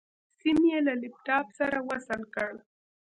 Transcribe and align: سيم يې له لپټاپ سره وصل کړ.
سيم 0.39 0.57
يې 0.69 0.79
له 0.87 0.93
لپټاپ 1.01 1.47
سره 1.59 1.77
وصل 1.89 2.21
کړ. 2.35 2.51